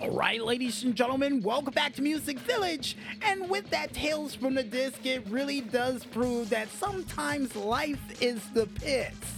All 0.00 0.10
right, 0.12 0.42
ladies 0.42 0.82
and 0.82 0.94
gentlemen, 0.94 1.42
welcome 1.42 1.74
back 1.74 1.94
to 1.96 2.02
Music 2.02 2.38
Village. 2.38 2.96
And 3.20 3.50
with 3.50 3.68
that 3.68 3.92
Tales 3.92 4.34
from 4.34 4.54
the 4.54 4.62
Disk, 4.62 5.04
it 5.04 5.22
really 5.28 5.60
does 5.60 6.06
prove 6.06 6.48
that 6.48 6.70
sometimes 6.70 7.54
life 7.54 8.00
is 8.22 8.42
the 8.54 8.64
pits. 8.66 9.34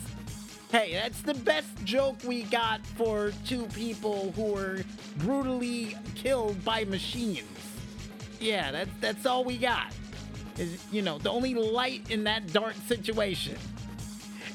Hey, 0.71 0.93
that's 0.93 1.21
the 1.23 1.35
best 1.35 1.67
joke 1.83 2.17
we 2.25 2.45
got 2.45 2.87
for 2.87 3.33
two 3.45 3.65
people 3.75 4.31
who 4.37 4.53
were 4.53 4.85
brutally 5.17 5.97
killed 6.15 6.65
by 6.65 6.85
machines. 6.85 7.43
Yeah, 8.39 8.71
that's 8.71 8.91
that's 9.01 9.27
all 9.27 9.43
we 9.43 9.59
got. 9.59 9.93
Is 10.59 10.81
you 10.93 11.03
know 11.03 11.19
the 11.19 11.31
only 11.31 11.55
light 11.55 12.09
in 12.09 12.23
that 12.25 12.53
dark 12.53 12.75
situation. 12.87 13.59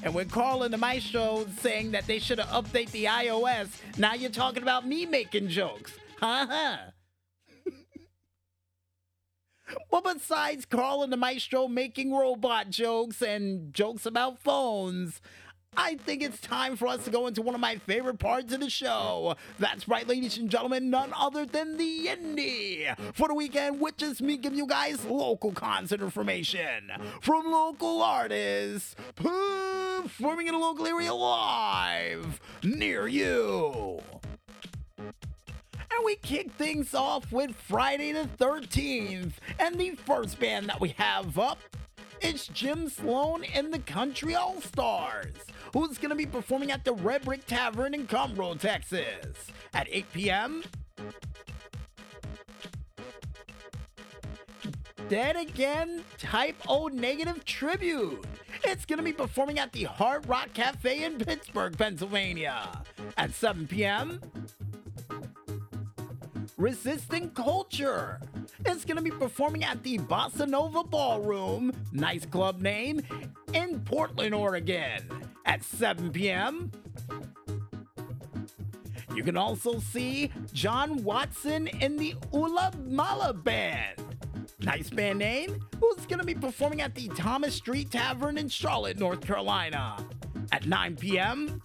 And 0.03 0.13
with 0.13 0.31
Carl 0.31 0.63
and 0.63 0.73
the 0.73 0.77
Maestro 0.77 1.45
saying 1.59 1.91
that 1.91 2.07
they 2.07 2.19
should 2.19 2.39
have 2.39 2.65
updated 2.65 2.91
the 2.91 3.05
iOS, 3.05 3.69
now 3.97 4.13
you're 4.13 4.29
talking 4.29 4.63
about 4.63 4.87
me 4.87 5.05
making 5.05 5.49
jokes. 5.49 5.93
Ha 6.19 6.43
uh-huh. 6.43 6.77
ha. 7.71 7.73
Well, 9.91 10.01
besides 10.01 10.65
Carl 10.65 11.05
the 11.07 11.17
Maestro 11.17 11.67
making 11.67 12.13
robot 12.13 12.69
jokes 12.69 13.21
and 13.21 13.73
jokes 13.73 14.05
about 14.05 14.39
phones, 14.39 15.21
I 15.79 15.95
think 15.95 16.23
it's 16.23 16.41
time 16.41 16.75
for 16.75 16.87
us 16.87 17.03
to 17.05 17.11
go 17.11 17.27
into 17.27 17.43
one 17.43 17.53
of 17.53 17.61
my 17.61 17.75
favorite 17.75 18.17
parts 18.17 18.51
of 18.51 18.61
the 18.61 18.69
show. 18.69 19.35
That's 19.59 19.87
right, 19.87 20.07
ladies 20.07 20.37
and 20.37 20.49
gentlemen, 20.49 20.89
none 20.89 21.13
other 21.15 21.45
than 21.45 21.77
the 21.77 22.09
Indy 22.09 22.87
for 23.13 23.27
the 23.27 23.35
Weekend, 23.35 23.79
which 23.79 24.01
is 24.01 24.19
me 24.19 24.37
giving 24.37 24.57
you 24.57 24.65
guys 24.65 25.05
local 25.05 25.51
concert 25.51 26.01
information 26.01 26.91
from 27.21 27.51
local 27.51 28.01
artists 28.01 28.95
performing 30.07 30.47
in 30.47 30.53
a 30.53 30.57
local 30.57 30.87
area 30.87 31.13
live 31.13 32.39
near 32.63 33.09
you. 33.09 33.99
And 34.97 36.05
we 36.05 36.15
kick 36.15 36.49
things 36.53 36.93
off 36.93 37.29
with 37.29 37.53
Friday 37.53 38.13
the 38.13 38.29
13th. 38.39 39.33
And 39.59 39.77
the 39.77 39.95
first 40.05 40.39
band 40.39 40.69
that 40.69 40.79
we 40.79 40.89
have 40.97 41.37
up 41.37 41.59
is 42.21 42.47
Jim 42.47 42.87
Sloan 42.87 43.43
and 43.53 43.73
the 43.73 43.79
Country 43.79 44.33
All 44.33 44.61
Stars, 44.61 45.35
who's 45.73 45.97
going 45.97 46.11
to 46.11 46.15
be 46.15 46.25
performing 46.25 46.71
at 46.71 46.85
the 46.85 46.93
Red 46.93 47.25
Brick 47.25 47.45
Tavern 47.45 47.93
in 47.93 48.07
Conroe, 48.07 48.57
Texas 48.57 49.51
at 49.73 49.87
8 49.91 50.13
p.m. 50.13 50.63
Dead 55.09 55.37
Again 55.37 56.03
Type 56.17 56.57
O 56.67 56.87
Negative 56.87 57.43
Tribute. 57.45 58.25
It's 58.65 58.85
going 58.85 58.97
to 58.97 59.03
be 59.03 59.13
performing 59.13 59.57
at 59.57 59.71
the 59.71 59.85
Hard 59.85 60.27
Rock 60.27 60.53
Cafe 60.53 61.03
in 61.03 61.17
Pittsburgh, 61.17 61.77
Pennsylvania 61.77 62.83
at 63.15 63.33
7 63.33 63.67
p.m. 63.67 64.19
Resisting 66.57 67.29
Culture 67.29 68.19
It's 68.65 68.83
going 68.83 68.97
to 68.97 69.03
be 69.03 69.11
performing 69.11 69.63
at 69.63 69.81
the 69.83 69.97
Bossa 69.99 70.47
Nova 70.47 70.83
Ballroom, 70.83 71.71
nice 71.93 72.25
club 72.25 72.61
name, 72.61 73.01
in 73.53 73.79
Portland, 73.81 74.35
Oregon 74.35 75.03
at 75.45 75.63
7 75.63 76.11
p.m. 76.11 76.69
You 79.15 79.23
can 79.23 79.37
also 79.37 79.79
see 79.79 80.31
John 80.51 81.01
Watson 81.03 81.67
in 81.67 81.95
the 81.95 82.15
Ula 82.33 82.73
Mala 82.85 83.33
Band. 83.33 83.96
Nice 84.67 84.89
band 84.89 85.19
name, 85.19 85.65
who's 85.79 86.05
going 86.07 86.19
to 86.19 86.25
be 86.25 86.35
performing 86.35 86.81
at 86.81 86.93
the 86.93 87.07
Thomas 87.15 87.55
Street 87.55 87.89
Tavern 87.89 88.37
in 88.37 88.49
Charlotte, 88.49 88.99
North 88.99 89.21
Carolina 89.21 89.95
at 90.51 90.65
9 90.65 90.97
p.m. 90.97 91.63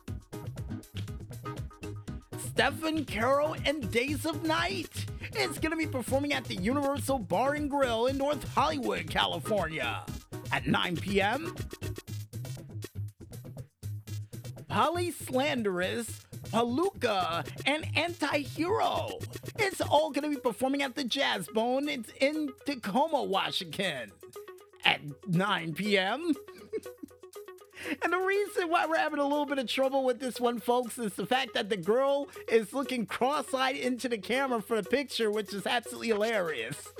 Stephen 2.39 3.05
Carroll 3.05 3.57
and 3.67 3.91
Days 3.91 4.25
of 4.25 4.45
Night 4.45 5.05
is 5.37 5.59
going 5.59 5.73
to 5.73 5.77
be 5.77 5.89
performing 5.89 6.33
at 6.33 6.45
the 6.45 6.55
Universal 6.55 7.19
Bar 7.19 7.55
and 7.55 7.69
Grill 7.69 8.07
in 8.07 8.17
North 8.17 8.55
Hollywood, 8.55 9.11
California 9.11 10.07
at 10.53 10.69
9 10.69 10.97
p.m. 10.99 11.57
Polly 14.69 15.11
Slanderous, 15.11 16.22
Palooka, 16.53 17.47
and 17.67 17.87
Anti-Hero. 17.97 19.19
It's 19.59 19.81
all 19.81 20.11
going 20.11 20.25
to 20.25 20.37
be 20.37 20.41
performing 20.41 20.83
at 20.83 20.95
the 20.95 21.05
Jazz 21.05 21.49
Bone. 21.49 21.89
It's 21.89 22.11
in 22.21 22.51
Tacoma, 22.67 23.23
Washington 23.23 24.13
at 24.85 25.01
9 25.29 25.75
p.m. 25.75 26.35
And 28.01 28.13
the 28.13 28.19
reason 28.19 28.69
why 28.69 28.87
we're 28.87 28.97
having 28.97 29.19
a 29.19 29.27
little 29.27 29.45
bit 29.45 29.59
of 29.59 29.67
trouble 29.67 30.05
with 30.05 30.21
this 30.21 30.39
one, 30.39 30.61
folks, 30.61 30.99
is 30.99 31.15
the 31.15 31.27
fact 31.27 31.55
that 31.55 31.69
the 31.69 31.77
girl 31.77 32.29
is 32.49 32.73
looking 32.73 33.07
cross 33.07 33.53
eyed 33.53 33.75
into 33.77 34.09
the 34.09 34.19
camera 34.19 34.63
for 34.63 34.81
the 34.81 34.89
picture, 34.89 35.33
which 35.33 35.53
is 35.53 35.67
absolutely 35.67 36.09
hilarious. 36.09 36.93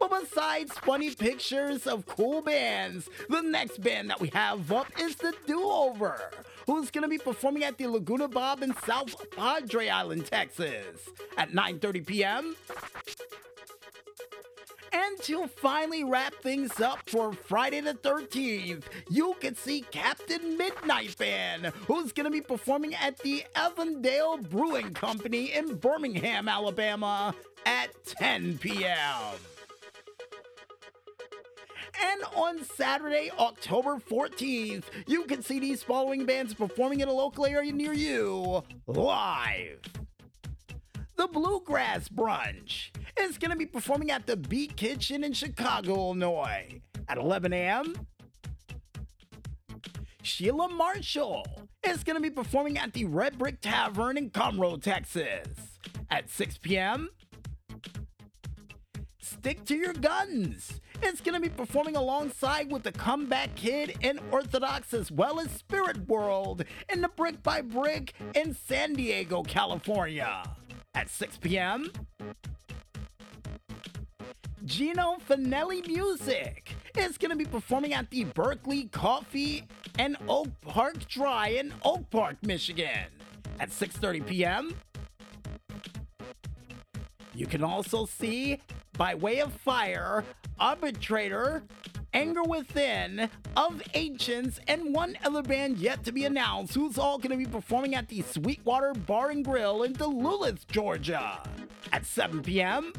But 0.00 0.20
besides 0.20 0.72
funny 0.78 1.14
pictures 1.14 1.86
of 1.86 2.06
cool 2.06 2.42
bands, 2.42 3.08
the 3.28 3.40
next 3.40 3.80
band 3.82 4.10
that 4.10 4.20
we 4.20 4.28
have 4.28 4.70
up 4.72 4.88
is 5.00 5.14
the 5.16 5.32
Do 5.46 5.62
Over, 5.62 6.30
who's 6.66 6.90
going 6.90 7.02
to 7.02 7.08
be 7.08 7.18
performing 7.18 7.64
at 7.64 7.78
the 7.78 7.86
Laguna 7.86 8.28
Bob 8.28 8.62
in 8.62 8.74
South 8.84 9.14
Padre 9.30 9.88
Island, 9.88 10.26
Texas 10.26 11.08
at 11.36 11.50
9:30 11.52 12.06
p.m. 12.06 12.56
And 14.92 15.20
to 15.22 15.46
finally 15.46 16.04
wrap 16.04 16.34
things 16.36 16.80
up 16.80 16.98
for 17.08 17.32
Friday 17.32 17.80
the 17.80 17.94
13th, 17.94 18.84
you 19.10 19.36
can 19.40 19.54
see 19.54 19.82
Captain 19.90 20.56
Midnight 20.56 21.16
Band, 21.18 21.66
who's 21.86 22.12
going 22.12 22.24
to 22.24 22.30
be 22.30 22.40
performing 22.40 22.94
at 22.94 23.18
the 23.18 23.44
Avondale 23.54 24.38
Brewing 24.38 24.94
Company 24.94 25.52
in 25.52 25.76
Birmingham, 25.76 26.48
Alabama 26.48 27.34
at 27.66 27.90
10 28.06 28.58
p.m. 28.58 29.55
And 32.02 32.22
on 32.34 32.64
Saturday, 32.64 33.30
October 33.38 33.96
14th, 33.96 34.84
you 35.06 35.24
can 35.24 35.42
see 35.42 35.58
these 35.58 35.82
following 35.82 36.26
bands 36.26 36.54
performing 36.54 37.00
in 37.00 37.08
a 37.08 37.12
local 37.12 37.46
area 37.46 37.72
near 37.72 37.92
you 37.92 38.62
live. 38.86 39.80
The 41.16 41.26
Bluegrass 41.26 42.08
Brunch 42.08 42.90
is 43.18 43.38
going 43.38 43.50
to 43.50 43.56
be 43.56 43.66
performing 43.66 44.10
at 44.10 44.26
the 44.26 44.36
Beat 44.36 44.76
Kitchen 44.76 45.24
in 45.24 45.32
Chicago, 45.32 45.94
Illinois 45.94 46.80
at 47.08 47.16
11 47.16 47.52
a.m. 47.52 48.06
Sheila 50.22 50.68
Marshall 50.68 51.46
is 51.84 52.02
going 52.02 52.16
to 52.16 52.22
be 52.22 52.30
performing 52.30 52.78
at 52.78 52.92
the 52.92 53.04
Red 53.04 53.38
Brick 53.38 53.60
Tavern 53.60 54.16
in 54.18 54.30
Conroe, 54.30 54.80
Texas 54.82 55.46
at 56.10 56.28
6 56.28 56.58
p.m. 56.58 57.08
Stick 59.20 59.64
to 59.66 59.76
Your 59.76 59.92
Guns 59.92 60.80
is 61.02 61.20
going 61.20 61.34
to 61.34 61.40
be 61.40 61.48
performing 61.48 61.96
alongside 61.96 62.70
with 62.70 62.82
the 62.82 62.92
Comeback 62.92 63.54
Kid 63.54 63.96
and 64.02 64.20
Orthodox 64.30 64.94
as 64.94 65.10
well 65.10 65.40
as 65.40 65.50
Spirit 65.50 66.08
World 66.08 66.64
in 66.92 67.00
the 67.00 67.08
Brick 67.08 67.42
by 67.42 67.60
Brick 67.60 68.14
in 68.34 68.54
San 68.54 68.94
Diego, 68.94 69.42
California 69.42 70.42
at 70.94 71.08
6 71.10 71.38
p.m. 71.38 71.90
Gino 74.64 75.18
Finelli 75.28 75.86
Music 75.86 76.74
is 76.98 77.18
going 77.18 77.30
to 77.30 77.36
be 77.36 77.44
performing 77.44 77.92
at 77.92 78.10
the 78.10 78.24
Berkeley 78.24 78.84
Coffee 78.84 79.64
and 79.98 80.16
Oak 80.28 80.48
Park 80.60 81.06
Dry 81.06 81.48
in 81.48 81.72
Oak 81.84 82.10
Park, 82.10 82.36
Michigan 82.42 83.06
at 83.60 83.70
6:30 83.70 84.26
p.m. 84.26 84.74
You 87.34 87.46
can 87.46 87.62
also 87.62 88.06
see 88.06 88.60
by 88.96 89.14
way 89.14 89.40
of 89.40 89.52
fire 89.52 90.24
Arbitrator, 90.58 91.62
Anger 92.12 92.42
Within, 92.42 93.28
Of 93.56 93.82
Ancients, 93.94 94.58
and 94.66 94.94
one 94.94 95.18
other 95.24 95.42
band 95.42 95.78
yet 95.78 96.04
to 96.04 96.12
be 96.12 96.24
announced 96.24 96.74
who's 96.74 96.98
all 96.98 97.18
going 97.18 97.30
to 97.30 97.36
be 97.36 97.50
performing 97.50 97.94
at 97.94 98.08
the 98.08 98.22
Sweetwater 98.22 98.94
Bar 98.94 99.30
and 99.30 99.44
Grill 99.44 99.82
in 99.82 99.92
Duluth, 99.92 100.66
Georgia 100.68 101.42
at 101.92 102.06
7 102.06 102.42
p.m. 102.42 102.92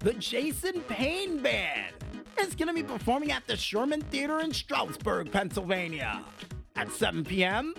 The 0.00 0.14
Jason 0.14 0.80
Payne 0.82 1.38
Band 1.38 1.94
is 2.40 2.54
going 2.54 2.68
to 2.68 2.74
be 2.74 2.82
performing 2.82 3.32
at 3.32 3.46
the 3.46 3.56
Sherman 3.56 4.00
Theater 4.00 4.40
in 4.40 4.52
Stroudsburg, 4.52 5.30
Pennsylvania 5.30 6.24
at 6.74 6.90
7 6.90 7.24
p.m. 7.24 7.74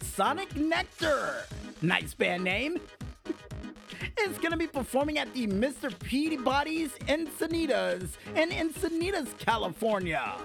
Sonic 0.00 0.54
Nectar, 0.56 1.44
nice 1.80 2.14
band 2.14 2.44
name, 2.44 2.78
is 4.24 4.38
going 4.38 4.52
to 4.52 4.56
be 4.56 4.66
performing 4.66 5.18
at 5.18 5.32
the 5.34 5.46
Mr. 5.48 5.96
Peabody's 5.98 6.92
Encinitas 7.08 8.10
in 8.36 8.50
Encinitas, 8.50 9.36
California 9.38 10.36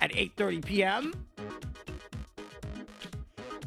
at 0.00 0.12
8:30 0.12 0.64
p.m. 0.64 1.12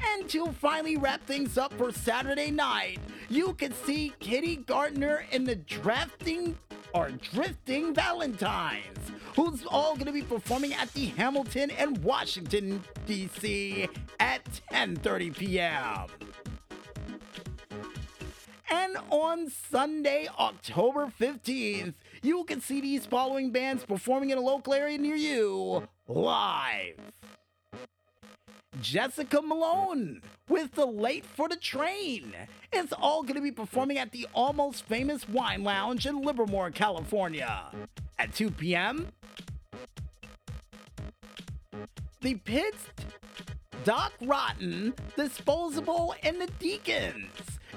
And 0.06 0.30
to 0.30 0.48
finally 0.54 0.96
wrap 0.96 1.25
things 1.25 1.58
up 1.58 1.74
for 1.74 1.92
Saturday 1.92 2.50
night, 2.50 3.00
you 3.30 3.54
can 3.56 3.74
see 3.74 4.14
Kitty 4.19 4.58
Gardner 4.58 5.25
in 5.31 5.44
the 5.44 5.56
drafting 5.56 6.58
or 6.94 7.10
drifting 7.10 7.94
Valentines, 7.94 9.12
who's 9.36 9.66
all 9.66 9.96
going 9.96 10.06
to 10.06 10.13
be 10.13 10.22
performing 10.22 10.74
at 10.74 10.92
the 10.94 11.08
Hamilton 11.08 11.72
and 11.72 11.98
Washington, 12.04 12.81
D.C. 13.06 13.90
at 14.20 14.46
10.30 14.72 15.36
p.m. 15.36 16.26
And 18.69 18.98
on 19.10 19.50
Sunday, 19.50 20.28
October 20.38 21.12
15th, 21.19 21.94
you 22.22 22.44
can 22.44 22.60
see 22.60 22.81
these 22.81 23.06
following 23.06 23.52
bands 23.52 23.86
performing 23.86 24.31
in 24.31 24.38
a 24.38 24.42
local 24.42 24.74
area 24.74 24.98
near 24.98 25.16
you 25.16 25.88
live. 26.08 26.96
Jessica 28.81 29.42
Malone 29.42 30.22
with 30.50 30.74
the 30.74 30.86
Late 30.86 31.25
for 31.25 31.48
the 31.50 31.56
Train. 31.56 32.34
It's 32.72 32.94
all 32.94 33.24
going 33.24 33.36
to 33.36 33.42
be 33.42 33.52
performing 33.52 33.98
at 33.98 34.12
the 34.12 34.28
Almost 34.34 34.86
Famous 34.86 35.28
Wine 35.28 35.63
Lounge 35.63 36.06
in 36.06 36.22
Livermore, 36.22 36.72
California 36.72 37.66
at 38.20 38.34
2 38.34 38.52
p.m. 38.52 39.08
The 42.22 42.36
Pits, 42.36 42.88
Doc 43.84 44.12
Rotten, 44.22 44.94
Disposable, 45.16 46.13
and 46.24 46.42
the 46.42 46.48
Deacons 46.60 47.30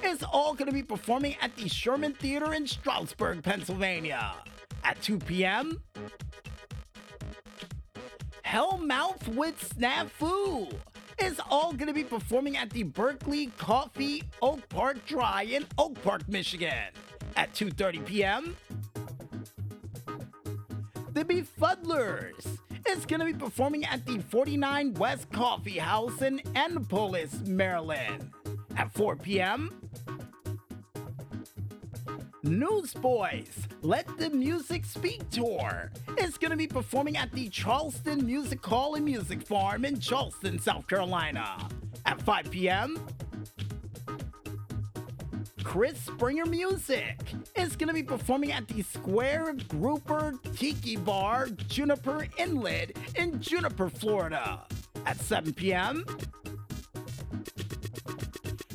is 0.05 0.23
all 0.23 0.55
going 0.55 0.69
to 0.69 0.75
be 0.75 0.83
performing 0.83 1.37
at 1.41 1.55
the 1.57 1.69
Sherman 1.69 2.15
Theater 2.15 2.55
in 2.55 2.67
Stroudsburg, 2.67 3.43
Pennsylvania 3.43 4.35
at 4.85 5.01
2 5.03 5.19
p.m. 5.19 5.83
Hellmouth 8.45 9.29
with 9.29 9.77
Snafu 9.77 10.73
is 11.23 11.41
all 11.51 11.73
going 11.73 11.87
to 11.87 11.95
be 11.95 12.05
performing 12.05 12.57
at 12.57 12.71
the 12.71 12.83
Berkeley 12.83 13.47
Coffee 13.59 14.23
Oak 14.43 14.69
Park 14.69 15.05
Dry 15.07 15.43
in 15.43 15.67
Oak 15.79 16.03
Park, 16.03 16.29
Michigan 16.29 16.93
at 17.37 17.53
2:30 17.55 18.07
p.m. 18.07 18.57
The 21.13 21.25
Befuddlers 21.25 22.59
is 22.89 23.05
going 23.07 23.21
to 23.21 23.27
be 23.27 23.35
performing 23.35 23.85
at 23.85 24.07
the 24.07 24.19
49 24.19 24.95
West 24.95 25.31
Coffee 25.31 25.79
House 25.79 26.23
in 26.23 26.41
Annapolis, 26.55 27.41
Maryland 27.47 28.31
at 28.77 28.93
4 28.93 29.17
p.m. 29.17 29.90
Newsboys, 32.43 33.69
Let 33.83 34.07
the 34.19 34.31
Music 34.31 34.85
Speak 34.85 35.29
Tour 35.31 35.91
is 36.17 36.39
going 36.39 36.51
to 36.51 36.57
be 36.57 36.67
performing 36.67 37.17
at 37.17 37.31
the 37.33 37.49
Charleston 37.51 38.25
Music 38.25 38.65
Hall 38.65 38.95
and 38.95 39.05
Music 39.05 39.47
Farm 39.47 39.85
in 39.85 40.01
Charleston, 40.01 40.59
South 40.59 40.87
Carolina 40.87 41.69
at 42.07 42.21
5 42.23 42.51
p.m. 42.51 42.99
Chris 45.63 46.01
Springer 46.01 46.47
Music 46.47 47.21
is 47.57 47.77
going 47.77 47.89
to 47.89 47.95
be 47.95 48.03
performing 48.03 48.53
at 48.53 48.67
the 48.69 48.83
Square 48.83 49.55
Grouper 49.69 50.35
Tiki 50.57 50.97
Bar, 50.97 51.49
Juniper 51.69 52.27
Inlet 52.39 52.97
in 53.17 53.41
Juniper, 53.41 53.91
Florida 53.91 54.63
at 55.05 55.21
7 55.21 55.53
p.m. 55.53 56.05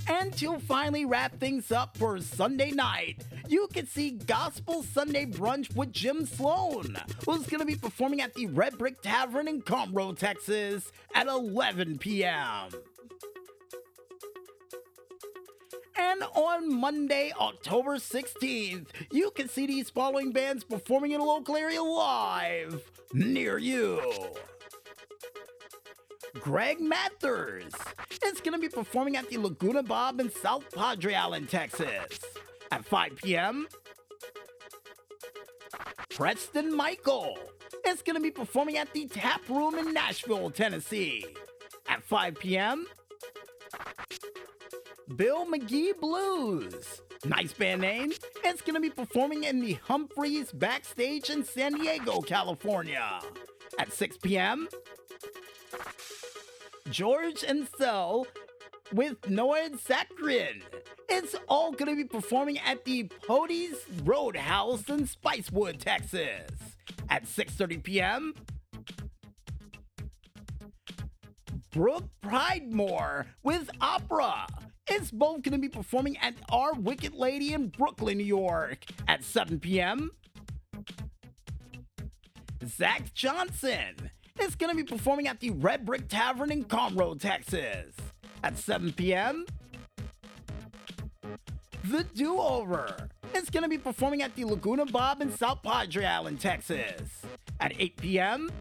And 0.07 0.31
to 0.37 0.59
finally 0.59 1.05
wrap 1.05 1.39
things 1.39 1.71
up 1.71 1.97
for 1.97 2.19
Sunday 2.21 2.71
night, 2.71 3.25
you 3.47 3.67
can 3.73 3.87
see 3.87 4.11
Gospel 4.11 4.83
Sunday 4.83 5.25
Brunch 5.25 5.75
with 5.75 5.91
Jim 5.91 6.25
Sloan, 6.25 6.97
who's 7.25 7.45
going 7.47 7.59
to 7.59 7.65
be 7.65 7.75
performing 7.75 8.21
at 8.21 8.33
the 8.33 8.47
Red 8.47 8.77
Brick 8.77 9.01
Tavern 9.01 9.47
in 9.47 9.61
Conroe, 9.61 10.17
Texas 10.17 10.91
at 11.13 11.27
11 11.27 11.97
p.m. 11.97 12.69
And 15.97 16.23
on 16.33 16.73
Monday, 16.73 17.31
October 17.39 17.95
16th, 17.95 18.87
you 19.11 19.31
can 19.31 19.47
see 19.49 19.65
these 19.65 19.89
following 19.89 20.31
bands 20.31 20.63
performing 20.63 21.11
in 21.11 21.21
a 21.21 21.25
local 21.25 21.55
area 21.55 21.81
live 21.81 22.81
near 23.13 23.57
you. 23.57 24.01
Greg 26.35 26.79
Mathers 26.79 27.73
is 28.25 28.41
going 28.41 28.53
to 28.53 28.59
be 28.59 28.69
performing 28.69 29.15
at 29.15 29.29
the 29.29 29.37
Laguna 29.37 29.83
Bob 29.83 30.19
in 30.19 30.29
South 30.29 30.69
Padre 30.73 31.13
Island, 31.13 31.49
Texas 31.49 32.19
at 32.75 32.83
5 32.83 33.15
p.m. 33.15 33.67
Preston 36.09 36.75
Michael 36.75 37.37
is 37.87 38.01
going 38.01 38.17
to 38.17 38.21
be 38.21 38.31
performing 38.31 38.77
at 38.77 38.91
the 38.91 39.07
Tap 39.07 39.47
Room 39.47 39.75
in 39.75 39.93
Nashville, 39.93 40.49
Tennessee 40.49 41.25
at 41.87 42.03
5 42.03 42.35
p.m. 42.35 42.85
Bill 45.15 45.45
McGee 45.45 45.97
Blues, 46.01 47.01
nice 47.23 47.53
band 47.53 47.79
name, 47.79 48.11
is 48.45 48.59
going 48.59 48.73
to 48.73 48.81
be 48.81 48.89
performing 48.89 49.45
in 49.45 49.61
the 49.61 49.73
Humphreys 49.87 50.51
backstage 50.51 51.29
in 51.29 51.45
San 51.45 51.75
Diego, 51.75 52.19
California 52.19 53.21
at 53.79 53.93
6 53.93 54.17
p.m. 54.17 54.67
George 56.89 57.45
and 57.47 57.69
Cell 57.77 58.27
with 58.91 59.29
Noed 59.29 59.79
Sakrin 59.79 60.61
it's 61.09 61.35
all 61.47 61.73
to 61.73 61.95
be 61.95 62.03
performing 62.03 62.59
at 62.59 62.85
the 62.85 63.03
Poodie's 63.03 63.77
Roadhouse 64.03 64.89
in 64.89 65.07
Spicewood, 65.07 65.79
Texas 65.79 66.51
at 67.09 67.25
6:30 67.25 67.83
p.m. 67.83 68.33
Brook 71.71 72.05
Pridemore 72.23 73.25
with 73.43 73.69
Opera. 73.81 74.47
It's 74.87 75.11
both 75.11 75.41
going 75.41 75.53
to 75.53 75.57
be 75.57 75.69
performing 75.69 76.17
at 76.17 76.35
Our 76.49 76.73
Wicked 76.73 77.13
Lady 77.13 77.53
in 77.53 77.67
Brooklyn, 77.67 78.17
New 78.17 78.23
York 78.23 78.85
at 79.07 79.23
7 79.23 79.59
p.m. 79.59 80.11
Zach 82.65 83.13
Johnson 83.13 84.11
is 84.39 84.55
going 84.55 84.75
to 84.75 84.83
be 84.83 84.83
performing 84.83 85.27
at 85.27 85.39
the 85.39 85.49
Red 85.51 85.85
Brick 85.85 86.07
Tavern 86.07 86.51
in 86.51 86.65
Conroe, 86.65 87.19
Texas 87.19 87.95
at 88.43 88.57
7 88.57 88.93
p.m. 88.93 89.45
The 91.89 92.03
Do 92.03 92.39
Over 92.39 93.09
It's 93.35 93.51
going 93.51 93.61
to 93.61 93.69
be 93.69 93.77
performing 93.77 94.23
at 94.23 94.35
the 94.35 94.45
Laguna 94.45 94.85
Bob 94.85 95.21
in 95.21 95.31
South 95.31 95.61
Padre 95.61 96.03
Island, 96.03 96.39
Texas 96.39 97.21
at 97.59 97.73
8 97.77 97.97
p.m. 97.97 98.51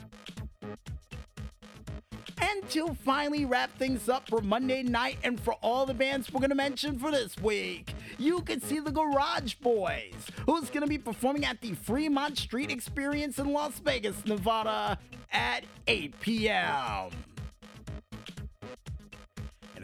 And 2.43 2.69
to 2.71 2.95
finally 3.03 3.47
wrap 3.47 3.71
things 3.79 4.11
up 4.11 4.29
for 4.29 4.43
Monday 4.43 4.83
night 4.83 5.17
and 5.25 5.41
for 5.41 5.55
all 5.63 5.87
the 5.87 5.95
bands 5.95 6.31
we're 6.31 6.41
going 6.41 6.51
to 6.51 6.57
mention 6.57 6.99
for 6.99 7.11
this 7.11 7.39
week, 7.39 7.95
you 8.19 8.43
can 8.43 8.61
see 8.61 8.79
the 8.79 8.93
Garage 8.93 9.55
Boys, 9.55 10.13
who's 10.45 10.69
going 10.69 10.83
to 10.83 10.87
be 10.87 10.99
performing 10.99 11.47
at 11.47 11.63
the 11.63 11.73
Fremont 11.73 12.37
Street 12.37 12.71
Experience 12.71 13.39
in 13.39 13.53
Las 13.53 13.79
Vegas, 13.79 14.27
Nevada 14.27 14.99
at 15.33 15.65
8 15.87 16.21
p.m. 16.21 17.11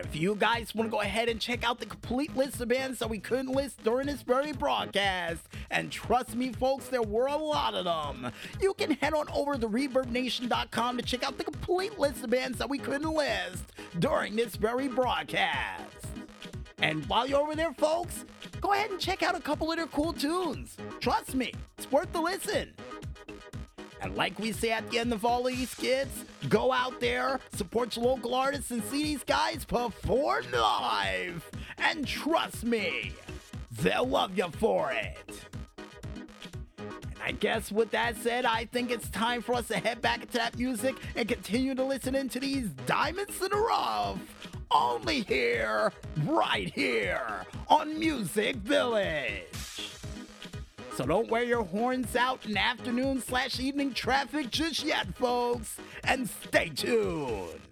And 0.01 0.09
if 0.09 0.19
you 0.19 0.35
guys 0.35 0.75
want 0.75 0.87
to 0.87 0.91
go 0.91 1.03
ahead 1.03 1.29
and 1.29 1.39
check 1.39 1.63
out 1.63 1.79
the 1.79 1.85
complete 1.85 2.35
list 2.35 2.59
of 2.59 2.69
bands 2.69 3.01
that 3.01 3.11
we 3.11 3.19
couldn't 3.19 3.53
list 3.53 3.85
during 3.85 4.07
this 4.07 4.23
very 4.23 4.53
broadcast, 4.53 5.47
and 5.71 5.93
trust 5.93 6.35
me, 6.35 6.55
folks, 6.55 6.89
there 6.89 7.03
were 7.03 7.27
a 7.27 7.37
lot 7.37 7.75
of 7.75 7.85
them, 7.85 8.33
you 8.63 8.73
can 8.73 8.93
head 8.93 9.13
on 9.13 9.29
over 9.35 9.59
to 9.59 9.69
ReverbNation.com 9.69 10.97
to 10.97 11.03
check 11.03 11.23
out 11.23 11.37
the 11.37 11.45
complete 11.45 11.99
list 11.99 12.25
of 12.25 12.31
bands 12.31 12.57
that 12.57 12.71
we 12.71 12.79
couldn't 12.79 13.13
list 13.13 13.75
during 13.99 14.37
this 14.37 14.57
very 14.57 14.89
broadcast. 14.89 16.07
And 16.79 17.05
while 17.05 17.27
you're 17.27 17.43
over 17.43 17.55
there, 17.55 17.75
folks, 17.75 18.25
go 18.63 18.73
ahead 18.73 18.91
and 18.91 18.99
check 18.99 19.23
out 19.23 19.35
a 19.35 19.41
couple 19.41 19.71
of 19.71 19.77
their 19.77 19.87
cool 19.89 20.15
tunes. 20.15 20.79
Trust 21.01 21.35
me, 21.35 21.53
it's 21.77 21.93
worth 21.93 22.11
the 22.15 22.23
listen. 22.23 22.73
And 24.01 24.17
like 24.17 24.39
we 24.39 24.53
say 24.53 24.71
at 24.71 24.91
the 24.91 24.99
end 24.99 25.13
of 25.13 25.27
all 25.27 25.43
these 25.43 25.69
skits, 25.69 26.25
go 26.49 26.73
out 26.73 27.01
there, 27.01 27.41
support 27.55 27.97
your 27.97 28.07
local 28.07 28.35
artists, 28.35 28.71
and 28.71 28.83
see 28.85 29.05
these 29.05 29.25
guys 29.25 29.65
perform 29.65 30.45
live. 30.53 31.49
And 31.79 32.07
trust 32.07 32.65
me, 32.65 33.13
they'll 33.71 34.07
love 34.07 34.37
you 34.37 34.49
for 34.59 34.93
it. 34.93 35.45
And 36.79 37.19
I 37.23 37.33
guess 37.33 37.71
with 37.71 37.91
that 37.91 38.17
said, 38.17 38.45
I 38.45 38.65
think 38.67 38.91
it's 38.91 39.09
time 39.11 39.43
for 39.43 39.55
us 39.55 39.69
to 39.69 39.77
head 39.77 40.01
back 40.01 40.23
into 40.23 40.39
that 40.39 40.59
music 40.59 40.97
and 41.17 41.29
continue 41.29 41.75
to 41.75 41.85
listen 41.85 42.15
into 42.15 42.41
these 42.41 42.69
diamonds 42.87 43.41
in 43.43 43.51
the 43.51 43.57
rough. 43.57 44.19
Only 44.73 45.23
here, 45.23 45.93
right 46.25 46.73
here 46.73 47.45
on 47.69 47.99
Music 47.99 48.57
Village. 48.57 49.70
So 51.01 51.07
don't 51.07 51.31
wear 51.31 51.45
your 51.45 51.65
horns 51.65 52.15
out 52.15 52.45
in 52.45 52.59
afternoon 52.59 53.23
slash 53.23 53.59
evening 53.59 53.95
traffic 53.95 54.51
just 54.51 54.85
yet, 54.85 55.07
folks. 55.17 55.79
And 56.05 56.29
stay 56.29 56.69
tuned. 56.69 57.70